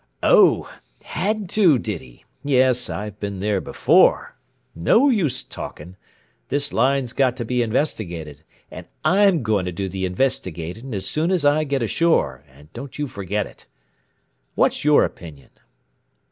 [0.23, 0.75] "Oh!
[1.03, 2.25] had to, did he!
[2.43, 4.35] Yes I've been there before.
[4.73, 5.95] No use talking
[6.49, 8.41] this line's got to be investigated,
[8.71, 12.97] and I'm going to do the investigating as soon as I get ashore, and don't
[12.97, 13.67] you forget it!
[14.55, 15.51] What's your opinion?"